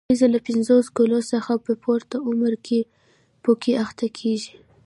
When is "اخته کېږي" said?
3.83-4.53